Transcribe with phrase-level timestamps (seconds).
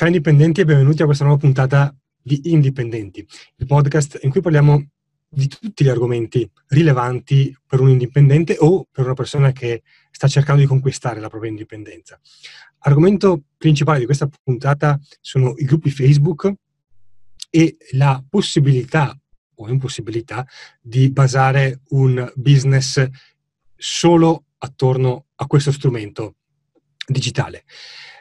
[0.00, 3.22] Ciao indipendenti e benvenuti a questa nuova puntata di Indipendenti,
[3.56, 4.92] il podcast in cui parliamo
[5.28, 10.62] di tutti gli argomenti rilevanti per un indipendente o per una persona che sta cercando
[10.62, 12.18] di conquistare la propria indipendenza.
[12.78, 16.50] Argomento principale di questa puntata sono i gruppi Facebook
[17.50, 19.14] e la possibilità
[19.56, 20.46] o impossibilità
[20.80, 23.06] di basare un business
[23.76, 26.36] solo attorno a questo strumento
[27.06, 27.64] digitale.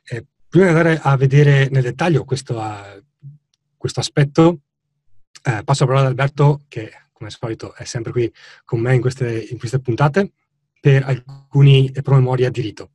[0.04, 3.02] Eh, prima di andare a vedere nel dettaglio questo, uh,
[3.78, 4.62] questo aspetto,
[5.44, 8.34] eh, passo la parola ad Alberto, che come al solito è sempre qui
[8.66, 10.32] con me in queste, in queste puntate,
[10.82, 12.92] per alcuni promemoria di rito.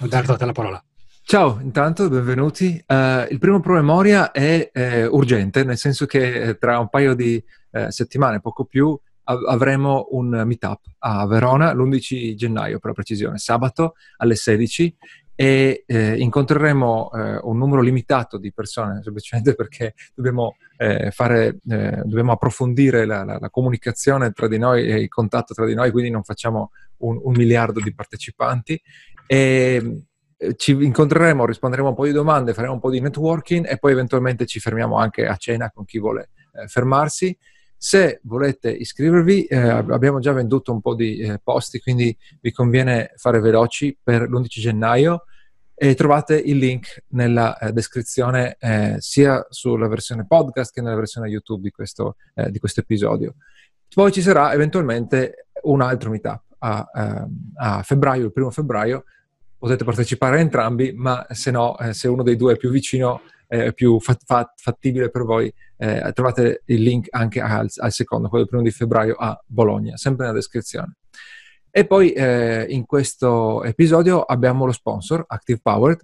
[0.00, 0.84] Alberto, a te la parola.
[1.22, 2.82] Ciao, intanto benvenuti.
[2.86, 7.42] Uh, il primo promemoria è eh, urgente, nel senso che eh, tra un paio di
[7.70, 13.38] eh, settimane, poco più, av- avremo un meetup a Verona l'11 gennaio, per la precisione,
[13.38, 14.96] sabato alle 16
[15.34, 22.02] e eh, incontreremo eh, un numero limitato di persone, semplicemente perché dobbiamo, eh, fare, eh,
[22.04, 25.90] dobbiamo approfondire la, la, la, comunicazione tra di noi e il contatto tra di noi,
[25.90, 28.80] quindi non facciamo un, un miliardo di partecipanti.
[29.26, 30.02] E,
[30.36, 33.78] eh, ci incontreremo, risponderemo a un po' di domande, faremo un po' di networking e
[33.78, 37.36] poi eventualmente ci fermiamo anche a cena con chi vuole eh, fermarsi.
[37.86, 43.12] Se volete iscrivervi, eh, abbiamo già venduto un po' di eh, posti, quindi vi conviene
[43.16, 45.24] fare veloci per l'11 gennaio
[45.74, 51.28] e trovate il link nella eh, descrizione eh, sia sulla versione podcast che nella versione
[51.28, 53.34] YouTube di questo, eh, di questo, episodio.
[53.94, 59.04] Poi ci sarà eventualmente un altro meetup a, ehm, a febbraio, il primo febbraio.
[59.58, 63.20] Potete partecipare a entrambi, ma se no, eh, se uno dei due è più vicino,
[63.46, 65.52] è più fat- fat- fattibile per voi,
[65.84, 69.96] eh, trovate il link anche al, al secondo, quello del primo di febbraio a Bologna,
[69.96, 70.96] sempre nella descrizione.
[71.70, 76.00] E poi eh, in questo episodio abbiamo lo sponsor, Active Powered,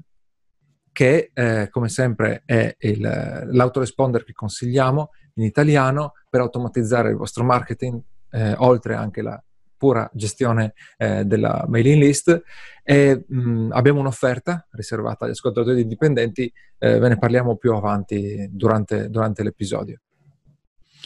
[0.92, 7.44] che eh, come sempre è il, l'autoresponder che consigliamo in italiano per automatizzare il vostro
[7.44, 9.42] marketing, eh, oltre anche la
[9.80, 12.42] pura gestione eh, della mailing list.
[12.84, 19.08] E, mh, abbiamo un'offerta riservata agli ascoltatori indipendenti, eh, ve ne parliamo più avanti durante,
[19.08, 20.00] durante l'episodio.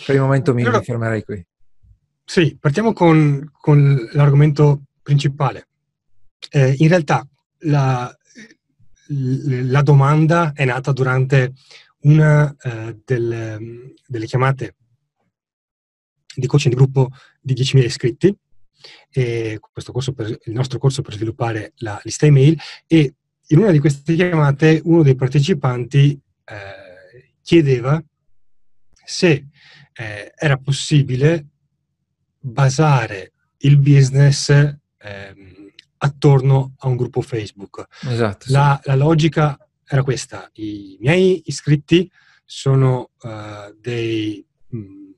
[0.04, 1.46] Per il momento mi, allora, mi fermerei qui.
[2.24, 5.68] Sì, partiamo con, con l'argomento principale.
[6.50, 7.24] Eh, in realtà
[7.58, 8.12] la,
[9.06, 11.52] la, domanda è nata durante
[12.00, 14.74] una eh, del, delle chiamate
[16.34, 18.36] di coaching di gruppo di 10.000 iscritti,
[19.10, 19.60] e
[20.14, 23.14] per, il nostro corso per sviluppare la lista email e
[23.48, 28.02] in una di queste chiamate uno dei partecipanti eh, chiedeva
[29.04, 29.46] se
[29.92, 31.46] eh, era possibile
[32.38, 37.86] basare il business ehm, attorno a un gruppo Facebook.
[38.02, 38.46] Esatto.
[38.48, 38.88] La, sì.
[38.88, 42.10] la, logica era questa: i miei iscritti
[42.44, 45.10] sono uh, dei mh, mm,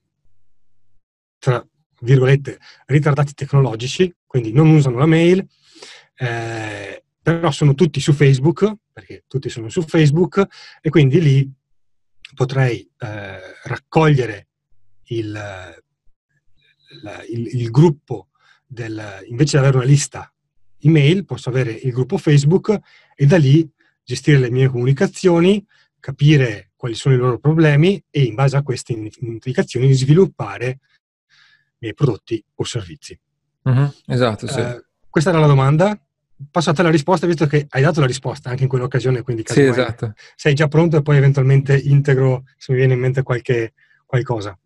[1.39, 1.67] tra
[2.01, 5.47] virgolette ritardati tecnologici, quindi non usano la mail,
[6.17, 10.47] eh, però sono tutti su Facebook, perché tutti sono su Facebook,
[10.81, 11.53] e quindi lì
[12.35, 14.49] potrei eh, raccogliere
[15.09, 18.29] il, la, il, il, gruppo
[18.67, 20.33] del, invece di avere una lista
[20.81, 22.79] email, posso avere il gruppo Facebook
[23.15, 23.69] e da lì
[24.05, 25.65] gestire le mie comunicazioni,
[25.99, 30.79] capire quali sono i loro problemi e in base a queste indicazioni sviluppare
[31.79, 33.19] miei prodotti o servizi.
[33.63, 34.61] Uh-huh, esatto, sì.
[34.61, 35.99] Eh, questa era la domanda.
[36.51, 39.43] Passo a te la risposta, visto che hai dato la risposta anche in quell'occasione, quindi
[39.47, 40.13] sì, esatto.
[40.35, 43.73] sei già pronto e poi eventualmente integro se mi viene in mente qualche,
[44.05, 44.57] qualcosa.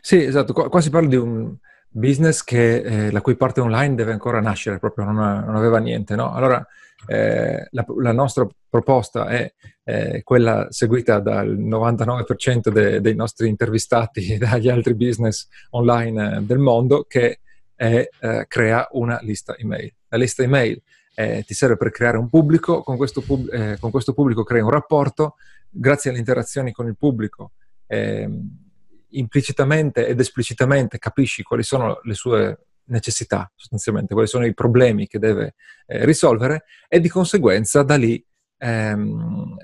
[0.00, 0.52] Sì, esatto.
[0.52, 1.56] Qua, qua si parla di un
[1.88, 6.16] business che, eh, la cui parte online deve ancora nascere, proprio non, non aveva niente,
[6.16, 6.32] no?
[6.32, 6.66] Allora,
[7.06, 9.52] eh, la, la, nostra proposta è
[9.84, 16.40] eh, quella seguita dal 99% de, dei nostri intervistati e dagli altri business online eh,
[16.42, 17.40] del mondo, che
[17.74, 19.92] è, eh, crea una lista email.
[20.08, 20.80] La lista email
[21.14, 25.36] ti serve per creare un pubblico, con questo, pub- con questo, pubblico crei un rapporto,
[25.70, 27.52] grazie alle interazioni con il pubblico
[27.86, 28.64] ehm,
[29.10, 35.18] implicitamente ed esplicitamente capisci quali sono le sue necessità, sostanzialmente, quali sono i problemi che
[35.18, 35.54] deve
[35.86, 38.24] eh, risolvere e di conseguenza da lì
[38.58, 39.56] ehm,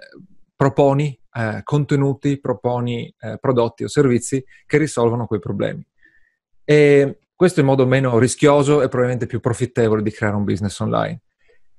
[0.57, 5.87] proponi eh, contenuti, proponi eh, prodotti o servizi che risolvono quei problemi.
[6.65, 10.79] E questo è il modo meno rischioso e probabilmente più profittevole di creare un business
[10.81, 11.21] online.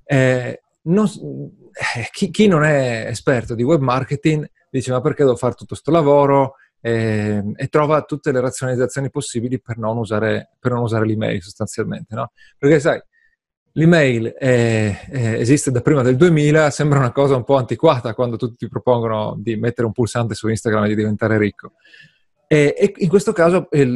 [0.03, 5.35] Eh, non, eh, chi, chi, non è esperto di web marketing dice ma perché devo
[5.35, 6.55] fare tutto questo lavoro?
[6.81, 11.41] E, ehm, e, trova tutte le razionalizzazioni possibili per non usare, per non usare l'email
[11.41, 12.31] sostanzialmente, no?
[12.57, 13.01] Perché sai,
[13.73, 18.35] l'email è, è, esiste da prima del 2000, sembra una cosa un po' antiquata quando
[18.35, 21.73] tutti ti propongono di mettere un pulsante su Instagram e di diventare ricco.
[22.47, 23.95] E, e in questo caso il,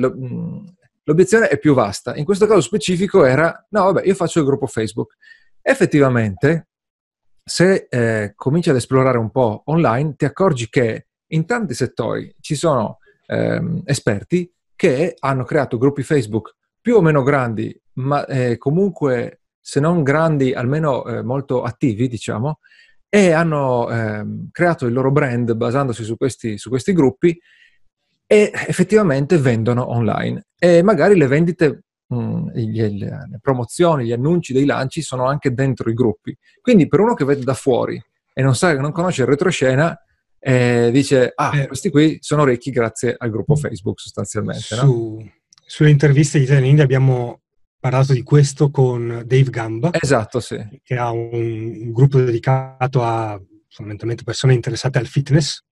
[1.03, 2.15] l'obiezione è più vasta.
[2.15, 5.15] In questo caso specifico era, no, vabbè, io faccio il gruppo Facebook.
[5.61, 6.67] Effettivamente,
[7.43, 12.55] se eh, cominci ad esplorare un po' online, ti accorgi che in tanti settori ci
[12.55, 19.41] sono ehm, esperti che hanno creato gruppi Facebook più o meno grandi, ma eh, comunque
[19.59, 22.59] se non grandi, almeno eh, molto attivi, diciamo,
[23.09, 27.35] e hanno ehm, creato il loro brand basandosi su questi, su questi gruppi
[28.27, 30.47] e effettivamente vendono online.
[30.59, 31.83] E magari le vendite,
[32.13, 36.37] mm, le, le promozioni, gli annunci dei lanci sono anche dentro i gruppi.
[36.61, 37.99] Quindi per uno che vede da fuori
[38.33, 39.97] e non sa, non conosce il retroscena,
[40.47, 44.75] eh, dice, ah, eh, questi qui sono ricchi grazie al gruppo Facebook sostanzialmente.
[44.75, 45.31] Su, no?
[45.65, 47.41] Sulle interviste di Italia India abbiamo
[47.79, 49.89] parlato di questo con Dave Gamba.
[49.91, 50.63] Esatto, sì.
[50.83, 55.63] Che ha un, un gruppo dedicato a fondamentalmente persone interessate al fitness.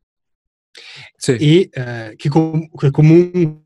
[1.16, 1.34] Sì.
[1.34, 3.62] E eh, che, com- che, comunque,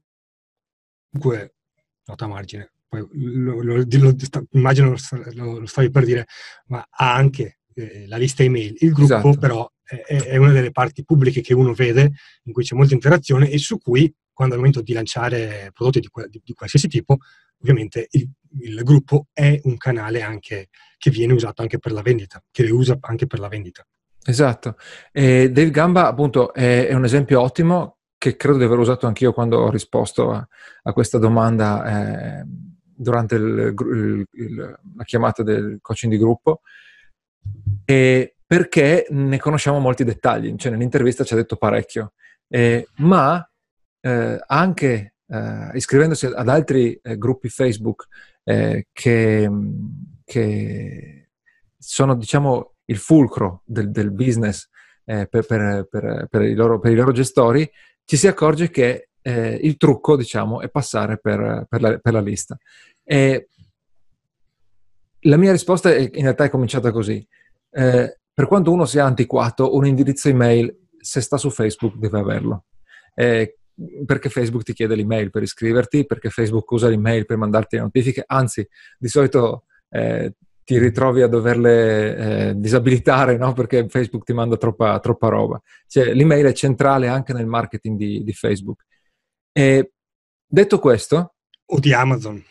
[2.04, 4.16] nota a margine, poi lo, lo, lo,
[4.52, 4.94] immagino
[5.36, 6.26] lo, stavi per dire,
[6.66, 8.76] ma ha anche eh, la lista email.
[8.80, 9.38] Il gruppo esatto.
[9.38, 12.12] però è, è, una delle parti pubbliche che uno vede,
[12.44, 16.00] in cui c'è molta interazione e su cui, quando è il momento di lanciare prodotti
[16.00, 17.18] di, di, di qualsiasi tipo,
[17.62, 18.30] ovviamente il,
[18.62, 22.72] il, gruppo è un canale anche che viene usato anche per la vendita, che le
[22.72, 23.86] usa anche per la vendita.
[24.26, 24.76] Esatto.
[25.12, 29.32] E Dave Gamba, appunto, è, è, un esempio ottimo che credo di aver usato anch'io
[29.32, 30.46] quando ho risposto a,
[30.84, 32.44] a questa domanda eh,
[32.98, 36.62] durante il, il, il, la chiamata del coaching di gruppo.
[37.90, 42.14] E perché ne conosciamo molti dettagli, cioè nell'intervista ci ha detto parecchio,
[42.50, 43.50] eh, ma
[44.02, 48.08] eh, anche eh, iscrivendosi ad altri eh, gruppi Facebook
[48.44, 49.50] eh, che,
[50.26, 51.30] che,
[51.78, 54.68] sono, diciamo, il fulcro del, del business
[55.06, 57.70] eh, per, per, per, i loro, per, i loro, gestori,
[58.04, 62.58] ci si accorge che eh, il trucco, diciamo, è passare per, la, la, lista.
[63.04, 63.48] E
[65.22, 67.26] la mia risposta è, in realtà è cominciata così.
[67.70, 72.66] Eh, per quanto uno sia antiquato, un indirizzo email, se sta su Facebook, deve averlo.
[73.16, 73.58] Eh,
[74.06, 78.24] perché Facebook ti chiede l'email per iscriverti, perché Facebook usa l'email per mandarti le notifiche,
[78.26, 78.68] anzi,
[78.98, 80.34] di solito eh,
[80.64, 82.18] ti ritrovi a doverle
[82.50, 83.54] eh, disabilitare, no?
[83.54, 85.62] Perché Facebook ti manda troppa, troppa, roba.
[85.88, 88.84] Cioè, l'email è centrale anche nel marketing di, di Facebook.
[89.54, 89.94] E
[90.46, 91.36] detto questo...
[91.68, 92.44] O di Amazon.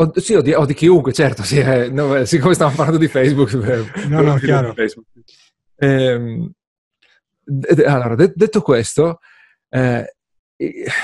[0.00, 3.08] O, sì, o di, o di, chiunque, certo, sì, eh, no, siccome stiamo parlando di
[3.08, 3.52] Facebook.
[4.08, 4.72] no, no, chiaro.
[4.72, 5.06] Facebook.
[5.74, 6.50] Eh,
[7.84, 9.18] allora, de- detto questo,
[9.68, 10.14] eh,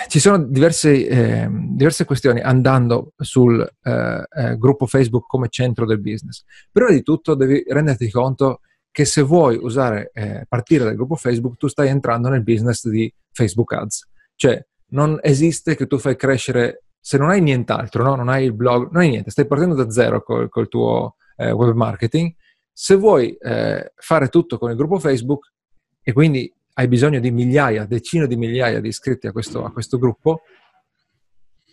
[0.08, 6.00] ci sono diverse, eh, diverse, questioni andando sul eh, eh, gruppo Facebook come centro del
[6.00, 6.44] business.
[6.72, 8.60] Prima di tutto devi renderti conto
[8.90, 13.12] che se vuoi usare, eh, partire dal gruppo Facebook, tu stai entrando nel business di
[13.32, 14.08] Facebook Ads.
[14.36, 18.14] Cioè, non esiste che tu fai crescere, se non hai nient'altro, no?
[18.14, 21.50] non hai il blog, non hai niente, stai partendo da zero col, col tuo eh,
[21.50, 22.34] web marketing.
[22.72, 25.52] Se vuoi eh, fare tutto con il gruppo Facebook
[26.00, 29.98] e quindi hai bisogno di migliaia, decine di migliaia di iscritti a questo, a questo
[29.98, 30.44] gruppo,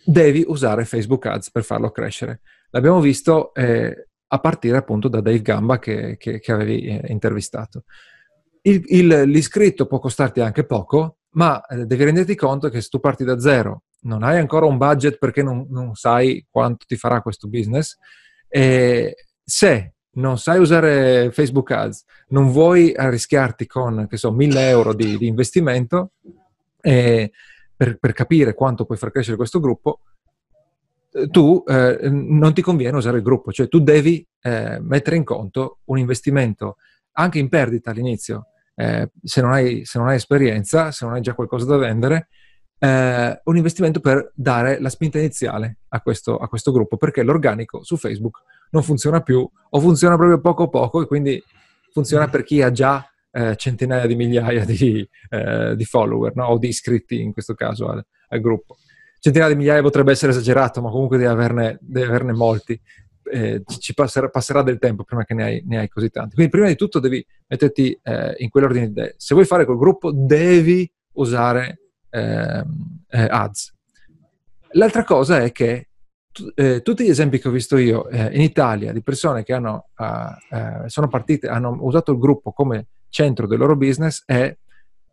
[0.04, 2.42] devi usare Facebook Ads per farlo crescere.
[2.68, 7.84] L'abbiamo visto eh, a partire appunto da Dave Gamba che, che, che avevi eh, intervistato.
[8.60, 13.00] Il, il, l'iscritto può costarti anche poco, ma eh, devi renderti conto che se tu
[13.00, 17.20] parti da zero, non hai ancora un budget perché non, non sai quanto ti farà
[17.20, 17.98] questo business,
[18.48, 24.94] e se non sai usare Facebook Ads, non vuoi arrischiarti con, che so, 1000 euro
[24.94, 26.12] di, di investimento
[26.80, 27.30] eh,
[27.74, 30.00] per, per, capire quanto puoi far crescere questo gruppo,
[31.30, 35.78] tu eh, non ti conviene usare il gruppo, cioè tu devi eh, mettere in conto
[35.84, 36.76] un investimento
[37.12, 41.20] anche in perdita all'inizio, eh, se non, hai, se non hai esperienza, se non hai
[41.20, 42.28] già qualcosa da vendere,
[42.82, 47.84] eh, un investimento per dare la spinta iniziale a questo, a questo, gruppo, perché l'organico
[47.84, 51.40] su Facebook non funziona più o funziona proprio poco poco e quindi
[51.92, 56.46] funziona per chi ha già eh, centinaia di migliaia di, eh, di follower no?
[56.46, 58.78] o di iscritti in questo caso al, al, gruppo.
[59.20, 62.80] Centinaia di migliaia potrebbe essere esagerato, ma comunque devi averne, devi averne molti.
[63.30, 66.34] Eh, ci passerà, passerà, del tempo prima che ne hai, ne hai, così tanti.
[66.34, 69.14] Quindi prima di tutto devi metterti eh, in quell'ordine di idee.
[69.18, 71.81] Se vuoi fare quel gruppo devi usare
[72.12, 73.74] eh, ads.
[74.72, 75.88] L'altra cosa è che
[76.54, 79.88] eh, tutti gli esempi che ho visto io eh, in Italia di persone che hanno,
[79.96, 84.56] uh, sono partite, hanno usato il gruppo come centro del loro business è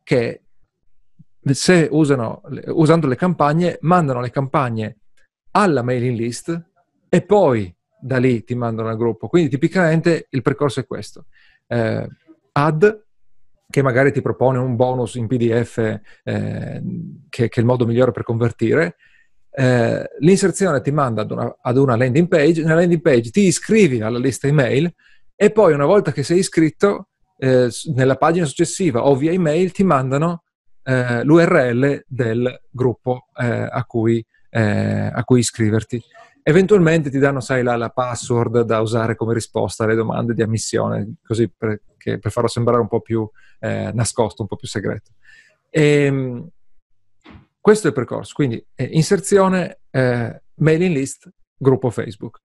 [0.03, 0.43] che
[1.43, 4.97] se usano, usando le campagne, mandano le campagne
[5.51, 6.69] alla mailing list
[7.09, 9.27] e poi da lì ti mandano al gruppo.
[9.27, 11.25] Quindi tipicamente il percorso è questo.
[11.67, 12.07] Eh,
[12.53, 12.85] add,
[13.69, 15.77] che magari ti propone un bonus in PDF
[16.23, 16.81] eh,
[17.29, 18.95] che, che, è il modo migliore per convertire.
[19.51, 24.01] Eh, l'inserzione ti manda ad una, ad una, landing page, nella landing page ti iscrivi
[24.01, 24.91] alla lista email
[25.35, 29.83] e poi una volta che sei iscritto eh, nella pagina successiva o via email ti
[29.83, 30.43] mandano
[30.83, 36.03] eh, l'URL del gruppo eh, a cui, a cui iscriverti.
[36.43, 41.15] Eventualmente ti danno, sai, la, la, password da usare come risposta alle domande di ammissione,
[41.23, 43.29] così per, per farlo sembrare un po' più
[43.59, 45.11] eh, nascosto, un po' più segreto.
[45.69, 46.49] E, ehm,
[47.59, 52.39] questo è il percorso, quindi eh, inserzione, eh, mailing list, gruppo Facebook.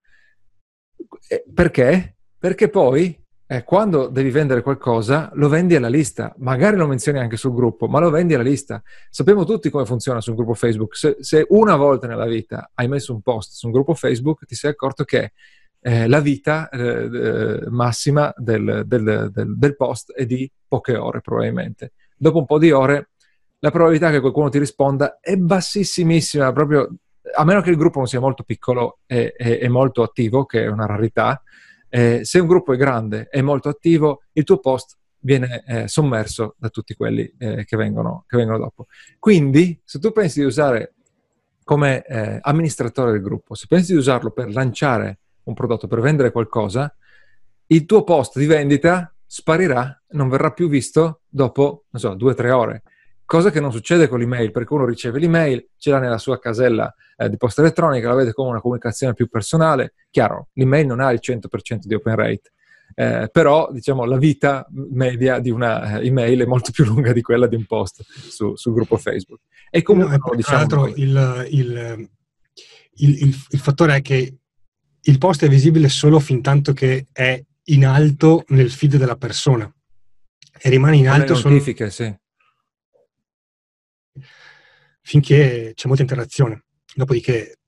[1.53, 2.17] perché?
[2.37, 6.33] Perché poi eh, quando devi vendere qualcosa, lo vendi alla lista.
[6.37, 8.81] Magari lo menzioni anche sul gruppo, ma lo vendi alla lista.
[9.09, 10.95] Sappiamo tutti come funziona su un gruppo Facebook.
[10.95, 14.55] Se, se una volta nella vita hai messo un post su un gruppo Facebook, ti
[14.55, 15.33] sei accorto che
[15.79, 21.21] eh, la vita eh, eh massima del, del, del, del, post è di poche ore,
[21.21, 21.93] probabilmente.
[22.17, 23.09] Dopo un po' di ore,
[23.59, 26.95] la probabilità che qualcuno ti risponda è bassissimissima, proprio
[27.35, 30.63] a meno che il gruppo non sia molto piccolo e, e, e molto attivo, che
[30.63, 31.41] è una rarità
[31.89, 36.55] eh, se un gruppo è grande e molto attivo, il tuo post viene eh, sommerso
[36.57, 38.85] da tutti quelli eh, che, vengono, che, vengono, dopo.
[39.17, 40.93] Quindi, se tu pensi di usare
[41.63, 46.31] come eh, amministratore del gruppo, se pensi di usarlo per lanciare un prodotto, per vendere
[46.31, 46.95] qualcosa,
[47.67, 52.35] il tuo post di vendita sparirà, non verrà più visto dopo, non so, due o
[52.35, 52.83] tre ore.
[53.25, 56.93] Cosa che non succede con l'email, perché uno riceve l'email, ce l'ha nella sua casella
[57.17, 59.93] eh, di posta elettronica, la vede come una comunicazione più personale.
[60.11, 62.51] Chiaro, l'email non ha il 100% di open rate,
[62.93, 67.23] eh, però diciamo la vita media di una eh, email è molto più lunga di
[67.23, 69.41] quella di un post su, sul gruppo Facebook.
[69.71, 72.09] E comunque, no, diciamo, tra l'altro, il, il,
[72.97, 74.37] il, il, fattore è che
[75.01, 79.67] il post è visibile solo fin tanto che è in alto nel feed della persona
[80.61, 81.55] e rimane in alto solo...
[81.55, 82.15] notifiche, sì
[85.05, 86.63] finché c'è molta interazione.
[86.95, 87.59] Dopodiché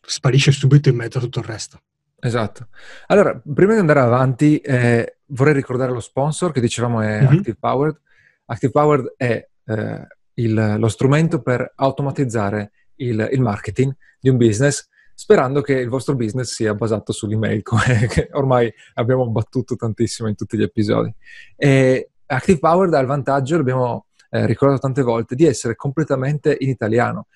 [0.00, 1.80] sparisce subito in mezzo a tutto il resto.
[2.18, 2.66] Esatto.
[3.06, 7.36] Allora, prima di andare avanti, eh, vorrei ricordare lo sponsor che dicevamo è mm-hmm.
[7.36, 8.00] Active Powered.
[8.46, 14.88] Active Powered è eh, il, lo strumento per automatizzare il, il, marketing di un business,
[15.14, 20.56] sperando che il vostro business sia basato sull'email, come ormai abbiamo battuto tantissimo in tutti
[20.58, 21.14] gli episodi.
[21.54, 26.70] E Active Powered ha il vantaggio, l'abbiamo eh, ricordato tante volte, di essere completamente in
[26.70, 27.26] italiano.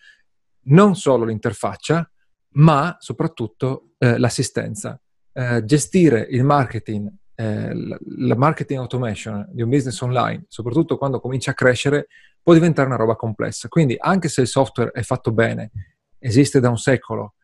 [0.68, 2.10] Non solo l'interfaccia,
[2.52, 4.98] ma soprattutto eh, l'assistenza.
[5.32, 11.50] Eh, gestire il marketing, eh, la marketing automation di un business online, soprattutto quando comincia
[11.50, 12.06] a crescere,
[12.42, 13.68] può diventare una roba complessa.
[13.68, 15.70] Quindi anche se il software è fatto bene,
[16.18, 17.34] esiste da un secolo,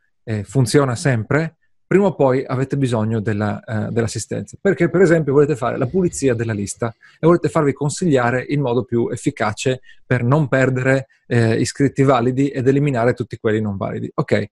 [0.44, 1.56] funziona sempre,
[1.92, 4.56] prima o poi avete bisogno della, uh, dell'assistenza.
[4.58, 6.88] Perché, per esempio, volete fare la pulizia della lista
[7.20, 12.66] e volete farvi consigliare il modo più efficace per non perdere eh, iscritti validi ed
[12.66, 14.10] eliminare tutti quelli non validi.
[14.14, 14.46] Ok,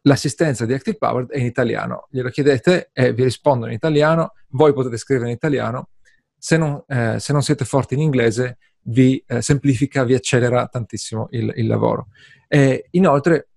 [0.00, 2.08] l'assistenza di Active Powered è in italiano.
[2.10, 4.32] Glielo chiedete e vi rispondono in italiano.
[4.48, 5.90] Voi potete scrivere in italiano.
[6.36, 11.28] Se non, eh, se non siete forti in inglese, vi eh, semplifica, vi accelera tantissimo
[11.30, 12.08] il, il lavoro.
[12.48, 13.50] E inoltre,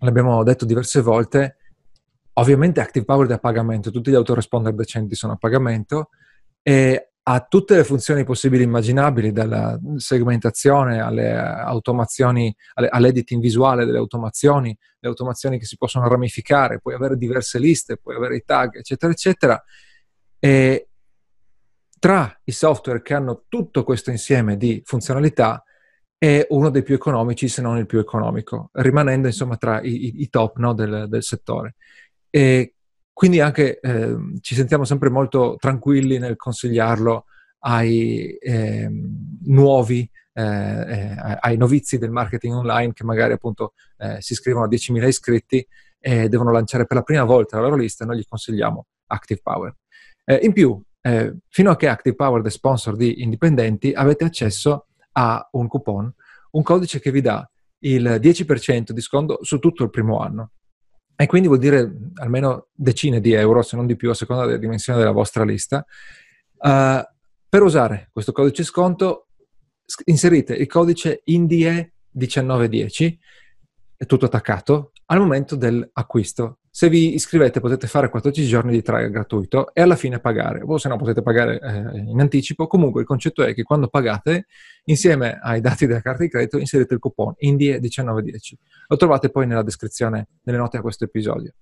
[0.00, 1.56] l'abbiamo detto diverse volte,
[2.38, 6.10] Ovviamente Active Powered è a pagamento, tutti gli autoresponder decenti sono a pagamento
[6.62, 13.84] e ha tutte le funzioni possibili e immaginabili, dalla segmentazione alle automazioni, alle, all'editing visuale
[13.84, 18.42] delle automazioni, le automazioni che si possono ramificare, puoi avere diverse liste, puoi avere i
[18.46, 19.62] tag, eccetera, eccetera.
[20.38, 20.88] E
[21.98, 25.62] tra i software che hanno tutto questo insieme di funzionalità
[26.16, 30.28] è uno dei più economici, se non il più economico, rimanendo insomma tra i, i
[30.30, 31.74] top no, del, del settore.
[32.30, 32.74] E
[33.12, 37.24] quindi anche eh, ci sentiamo sempre molto tranquilli nel consigliarlo
[37.60, 38.88] ai eh,
[39.46, 44.68] nuovi, eh, eh, ai novizi del marketing online che magari appunto eh, si iscrivono a
[44.68, 45.66] 10.000 iscritti
[45.98, 49.74] e devono lanciare per la prima volta la loro lista, noi gli consigliamo Active Power.
[50.24, 50.80] Eh, in più,
[51.48, 56.14] fino a che Active Power è sponsor di indipendenti, avete accesso a un coupon,
[56.52, 57.48] un codice che vi dà
[57.80, 60.52] il 10% di sconto su tutto il primo anno.
[61.20, 64.56] E quindi vuol dire almeno decine di euro, se non di più, a seconda della
[64.56, 65.84] dimensione della vostra lista.
[66.58, 67.02] Uh,
[67.48, 69.26] per usare questo codice sconto,
[70.04, 73.16] inserite il codice INDIE1910,
[73.96, 76.60] è tutto attaccato, al momento dell'acquisto.
[76.78, 80.78] Se vi iscrivete potete fare 14 giorni di trial gratuito e alla fine pagare, o
[80.78, 82.68] se no potete pagare eh, in anticipo.
[82.68, 84.46] Comunque il concetto è che quando pagate,
[84.84, 88.52] insieme ai dati della carta di credito, inserite il coupon INDIE1910.
[88.86, 91.54] Lo trovate poi nella descrizione, nelle note a questo episodio.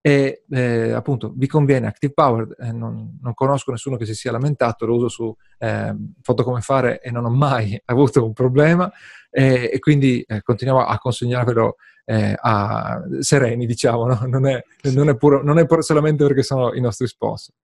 [0.00, 4.32] e eh, appunto vi conviene Active Power, eh, non, non, conosco nessuno che si sia
[4.32, 8.90] lamentato, lo uso su eh, foto come fare e non ho mai avuto un problema
[9.30, 14.26] e quindi eh, continuiamo a consegnarvelo eh, a sereni, diciamo, no?
[14.26, 17.54] non, è, non, è puro, non, è puro, solamente perché sono i nostri sponsor.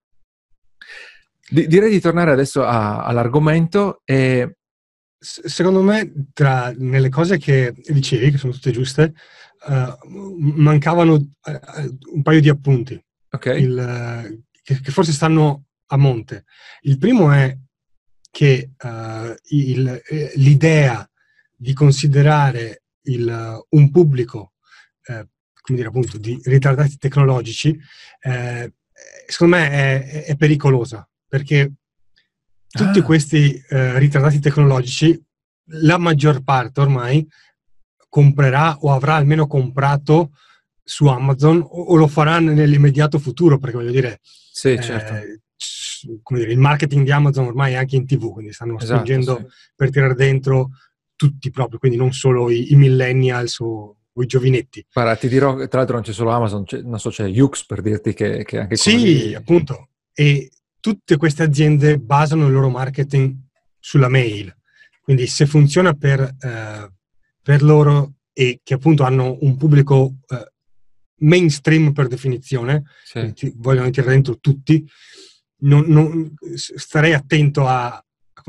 [1.48, 4.56] Di, direi di tornare adesso a, all'argomento e
[5.20, 9.12] secondo me, tra nelle cose che dicevi, che sono tutte giuste,
[9.66, 13.62] uh, mancavano uh, un paio di appunti okay.
[13.62, 16.44] il, che, che, forse stanno a monte.
[16.82, 17.56] Il primo è
[18.30, 20.02] che uh, il,
[20.36, 21.08] l'idea
[21.54, 24.54] di considerare il, un pubblico,
[25.04, 27.78] come dire appunto, di ritardati tecnologici,
[29.26, 31.72] secondo me è, è pericolosa perché
[32.70, 33.02] tutti ah.
[33.02, 35.20] questi eh, ritardati tecnologici,
[35.72, 37.26] la maggior parte ormai
[38.08, 40.32] comprerà o avrà almeno comprato
[40.82, 45.14] su Amazon o, o lo farà nell'immediato futuro, perché voglio dire, sì, eh, certo.
[46.22, 49.36] come dire, il marketing di Amazon ormai è anche in tv, quindi stanno esatto, spingendo
[49.36, 49.46] sì.
[49.74, 50.70] per tirare dentro
[51.20, 54.86] tutti proprio, quindi non solo i, i millennials o, o, i giovinetti.
[54.90, 57.82] Guarda, ti dirò, tra l'altro non c'è solo Amazon, c'è, non so, c'è Yux per
[57.82, 59.34] dirti che, che anche Sì, quelli...
[59.34, 59.88] appunto.
[60.14, 60.50] E
[60.80, 63.36] tutte queste aziende basano il loro marketing
[63.78, 64.50] sulla mail.
[65.02, 66.90] Quindi se funziona per, eh,
[67.42, 70.52] per loro e che appunto hanno un pubblico eh,
[71.16, 73.52] mainstream per definizione, sì.
[73.56, 74.88] vogliono tirare dentro tutti,
[75.64, 78.02] non, non, starei attento a,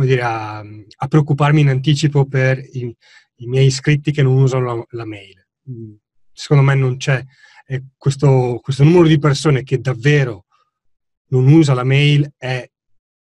[0.05, 2.95] dire, a, a, preoccuparmi in anticipo per i,
[3.35, 5.45] i, miei iscritti che non usano la, la mail.
[6.31, 7.23] Secondo me non c'è
[7.97, 10.45] questo, questo numero di persone che davvero
[11.27, 12.69] non usa la mail è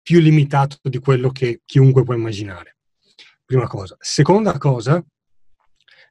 [0.01, 2.77] più limitato di quello che chiunque può immaginare.
[3.45, 3.95] Prima cosa.
[3.99, 5.03] Seconda cosa,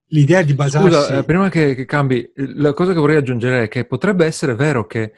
[0.06, 0.88] l'idea di basarsi...
[0.88, 4.54] Scusa, eh, prima che, che, cambi, la cosa che vorrei aggiungere è che potrebbe essere
[4.54, 5.12] vero che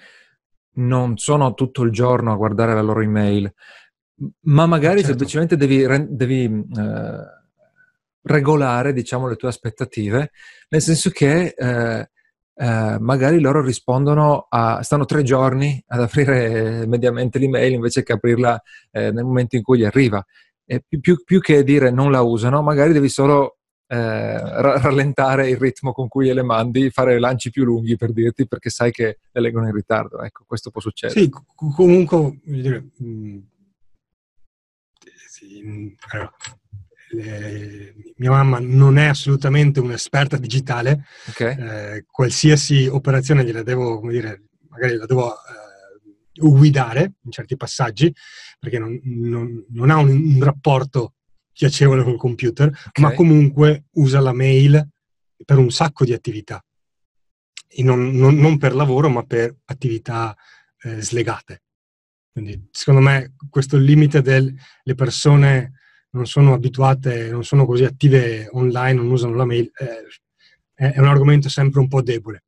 [0.76, 3.53] non sono tutto il giorno a guardare la loro email,
[4.42, 5.09] ma magari certo.
[5.09, 7.42] semplicemente devi, devi eh,
[8.23, 10.30] regolare, diciamo, le tue aspettative,
[10.69, 12.08] nel senso che eh,
[12.56, 18.60] eh, magari loro rispondono a, stanno tre giorni ad aprire mediamente l'email invece che aprirla
[18.93, 20.25] eh, nel momento in cui gli arriva.
[20.65, 24.39] Più, più, più, che dire non la usano, magari devi solo eh,
[24.80, 28.91] rallentare il ritmo con cui le mandi, fare lanci più lunghi per dirti perché sai
[28.91, 30.23] che le leggono in ritardo.
[30.23, 31.21] Ecco, questo può succedere.
[31.21, 33.39] Sì, comunque, dire, mh,
[36.09, 36.33] allora,
[37.19, 41.57] eh, mia mamma non è assolutamente un'esperta digitale, okay.
[41.59, 48.13] eh, qualsiasi operazione gliela devo, come dire, magari la devo eh, guidare in certi passaggi,
[48.59, 51.15] perché non, non, non ha un, un, rapporto
[51.52, 52.91] piacevole col computer, okay.
[53.04, 54.89] ma comunque usa la mail
[55.45, 56.65] per un sacco di attività.
[57.76, 60.37] Non, non, per lavoro, ma per attività
[60.83, 61.63] eh, slegate.
[62.34, 64.56] Quindi, secondo me, questo limite delle
[64.97, 65.75] persone
[66.10, 71.06] non sono abituate, non sono così attive online, non usano la mail, eh, è un
[71.06, 72.42] argomento sempre un po' debole.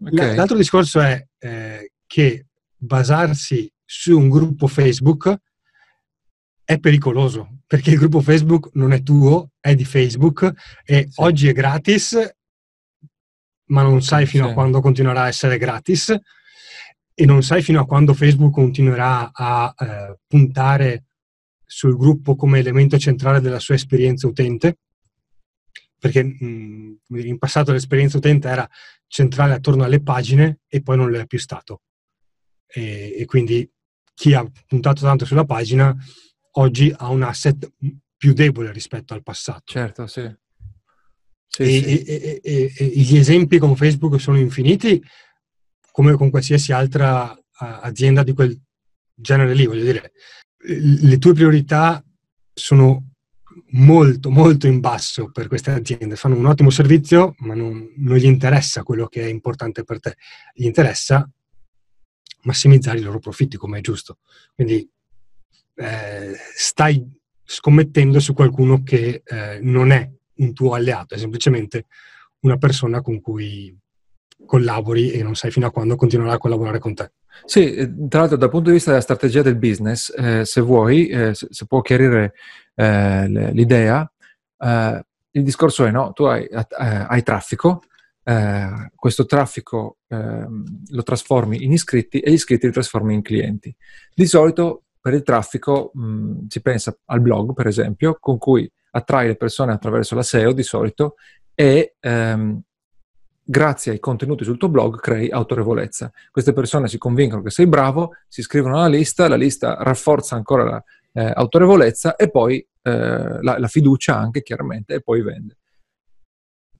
[0.00, 0.36] Okay.
[0.36, 5.36] L'altro discorso è eh, che basarsi su un gruppo Facebook
[6.62, 10.52] è pericoloso, perché il gruppo Facebook non è tuo, è di Facebook
[10.84, 11.20] e sì.
[11.20, 12.16] oggi è gratis,
[13.70, 14.50] ma non sai fino sì.
[14.50, 16.16] a quando continuerà a essere gratis
[17.20, 21.06] e non sai fino a quando Facebook continuerà a eh, puntare
[21.64, 24.78] sul gruppo come elemento centrale della sua esperienza utente,
[25.98, 28.68] perché mh, in passato l'esperienza utente era
[29.08, 31.82] centrale attorno alle pagine e poi non lo è più stato.
[32.68, 33.68] E, e quindi
[34.14, 35.92] chi ha puntato tanto sulla pagina
[36.52, 37.68] oggi ha un asset
[38.16, 39.64] più debole rispetto al passato.
[39.64, 40.32] Certo, sì.
[41.48, 42.12] sì, e, sì.
[42.14, 45.02] E, e, gli esempi con Facebook sono infiniti,
[45.98, 48.56] come con qualsiasi altra azienda di quel
[49.12, 50.12] genere lì, voglio dire
[50.60, 52.00] le tue priorità
[52.54, 53.14] sono
[53.70, 56.14] molto, molto in basso per queste aziende.
[56.14, 60.14] Fanno un ottimo servizio, ma non, non gli interessa quello che è importante per te.
[60.54, 61.28] Gli interessa
[62.42, 64.18] massimizzare i loro profitti, come è giusto.
[64.54, 64.88] Quindi
[65.74, 67.04] eh, stai
[67.42, 71.86] scommettendo su qualcuno che eh, non è un tuo alleato, è semplicemente
[72.42, 73.76] una persona con cui
[74.46, 77.12] collabori e non sai fino a quando continuerà a collaborare con te.
[77.44, 81.08] Sì, eh, tra l'altro dal punto di vista della strategia del business, eh, se vuoi,
[81.08, 82.34] eh, se, può chiarire
[82.74, 84.10] eh, l'idea,
[84.58, 87.82] eh, il discorso è no, tu hai, eh, hai traffico,
[88.94, 93.74] questo traffico ehm, lo trasformi in iscritti e gli iscritti li trasformi in clienti.
[94.14, 99.28] Di solito per il traffico mh, si pensa al blog, per esempio, con cui attrai
[99.28, 101.14] le persone attraverso la SEO di solito
[101.54, 102.60] e ehm,
[103.50, 106.12] grazie ai contenuti sul tuo blog crei autorevolezza.
[106.30, 110.82] Queste persone si convincono che sei bravo, si iscrivono alla lista, la lista rafforza ancora
[111.12, 115.56] l'autorevolezza eh, e poi eh, la, la, fiducia anche chiaramente e poi vende.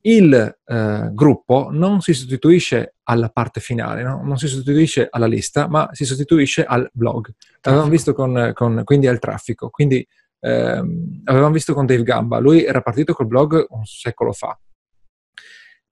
[0.03, 4.21] Il eh, gruppo non si sostituisce alla parte finale, no?
[4.23, 7.33] non si sostituisce alla lista, ma si sostituisce al blog.
[7.63, 9.71] L'avevamo visto con, con, quindi al traffico.
[9.71, 10.07] Quindi
[10.41, 14.57] ehm, avevamo visto con Dave Gamba, lui era partito col blog un secolo fa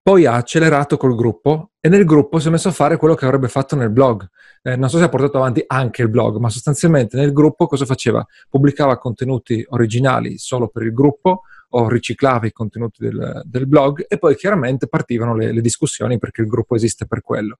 [0.06, 3.24] poi ha accelerato col gruppo e nel gruppo si è messo a fare quello che
[3.24, 4.24] avrebbe fatto nel blog.
[4.62, 7.84] Eh, non so se ha portato avanti anche il blog, ma sostanzialmente nel gruppo cosa
[7.86, 8.24] faceva?
[8.48, 14.16] Pubblicava contenuti originali solo per il gruppo o riciclava i contenuti del, del blog e
[14.16, 17.58] poi chiaramente partivano le, le discussioni perché il gruppo esiste per quello.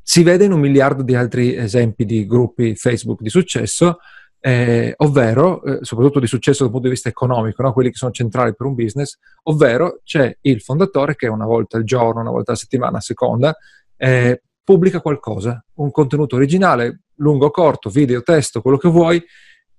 [0.00, 3.98] Si vede in un miliardo di altri esempi di gruppi Facebook di successo
[4.40, 7.72] eh, ovvero, eh, soprattutto di successo dal punto di vista economico, no?
[7.72, 11.84] quelli che sono centrali per un business, ovvero c'è il fondatore che una volta al
[11.84, 13.54] giorno, una volta alla settimana, a seconda,
[13.96, 19.22] eh, pubblica qualcosa, un contenuto originale, lungo, corto, video, testo, quello che vuoi,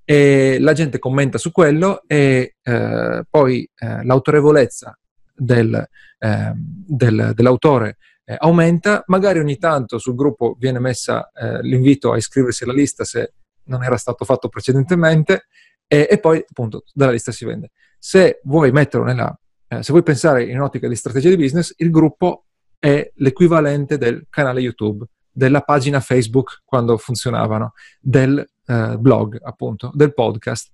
[0.04, 4.98] e la gente commenta su quello e eh, poi eh, l'autorevolezza
[5.34, 5.88] del,
[6.20, 6.54] ehm,
[6.88, 12.74] del, dell'autore eh, aumenta, magari ogni tanto sul gruppo viene messa l'invito a iscriversi alla
[12.74, 13.34] lista se
[13.72, 15.48] non era stato fatto precedentemente
[15.88, 17.72] e, e poi appunto dalla lista si vende.
[17.98, 19.36] Se vuoi metterlo nella,
[19.68, 22.46] eh, se vuoi pensare in ottica di strategia di business, il gruppo
[22.78, 30.14] è l'equivalente del canale YouTube, della pagina Facebook quando funzionavano, del eh, blog appunto, del
[30.14, 30.72] podcast.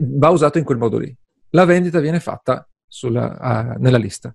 [0.00, 1.16] Va usato in quel modo lì.
[1.50, 4.34] La vendita viene fatta sulla, uh, nella lista.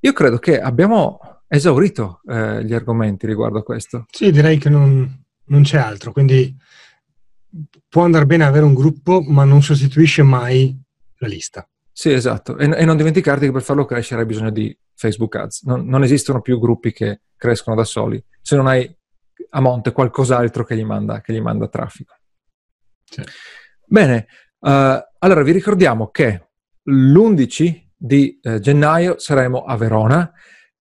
[0.00, 4.06] Io credo che abbiamo esaurito eh, gli argomenti riguardo a questo.
[4.10, 6.56] Sì, direi che non, non c'è altro, quindi
[7.88, 10.78] può andare bene avere un gruppo, ma non sostituisce mai
[11.18, 11.66] la lista.
[11.92, 12.56] Sì, esatto.
[12.56, 15.64] E, e non dimenticarti che per farlo crescere hai bisogno di Facebook Ads.
[15.64, 18.90] Non, non, esistono più gruppi che crescono da soli, se non hai
[19.50, 22.16] a monte qualcos'altro che gli manda, che gli manda traffico.
[23.04, 23.22] Sì.
[23.84, 24.26] Bene,
[24.60, 24.68] uh,
[25.18, 26.48] allora vi ricordiamo che
[26.84, 30.32] l'11 di uh, gennaio saremo a Verona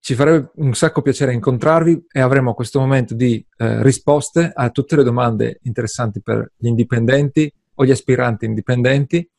[0.02, 4.96] ci farebbe un sacco piacere incontrarvi e avremo questo momento di eh, risposte a tutte
[4.96, 9.30] le domande interessanti per gli indipendenti o gli aspiranti indipendenti.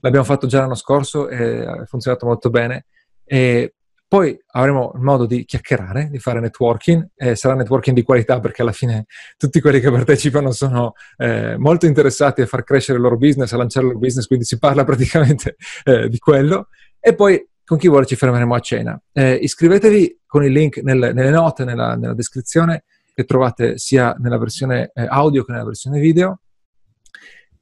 [0.00, 2.86] L'abbiamo fatto già l'anno scorso e ha funzionato molto bene.
[3.24, 3.74] E
[4.06, 8.62] poi avremo il modo di chiacchierare, di fare networking, e sarà networking di qualità perché
[8.62, 9.06] alla fine
[9.36, 13.56] tutti quelli che partecipano sono eh, molto interessati a far crescere il loro business, a
[13.56, 16.68] lanciare il loro business, quindi si parla praticamente eh, di quello.
[17.00, 19.00] E poi con chi vuole ci fermeremo a cena.
[19.12, 24.38] Eh, iscrivetevi con il link nel, nelle note, nella, nella, descrizione, che trovate sia nella
[24.38, 26.40] versione eh, audio che nella versione video.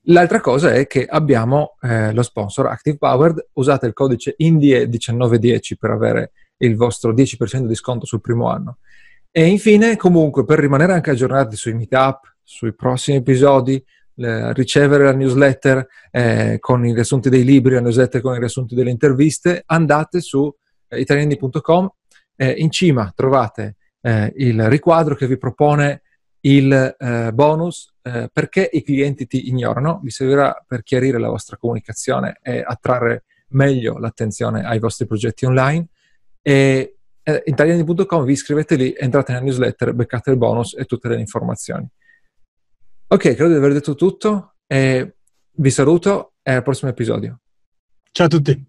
[0.04, 5.90] L'altra cosa è che abbiamo eh, lo sponsor Active Powered, usate il codice INDIE1910 per
[5.90, 8.78] avere il vostro 10% di sconto sul primo anno.
[9.30, 13.82] E infine, comunque, per rimanere anche aggiornati sui meetup, sui prossimi episodi,
[14.52, 18.90] ricevere la newsletter eh, con i riassunti dei libri, la newsletter con i riassunti delle
[18.90, 20.52] interviste, andate su
[20.88, 21.90] eh, italiani.com.
[22.36, 26.02] Eh, in cima trovate eh, il riquadro che vi propone
[26.42, 30.00] il eh, bonus eh, perché i clienti ti ignorano.
[30.02, 35.86] Vi servirà per chiarire la vostra comunicazione e attrarre meglio l'attenzione ai vostri progetti online.
[36.42, 41.86] E italiani.com vi iscrivete lì, entrate nella newsletter, beccate il bonus e tutte le informazioni.
[43.12, 47.40] Ok, credo di aver detto tutto vi saluto e al prossimo episodio.
[48.12, 48.56] Ciao a tutti.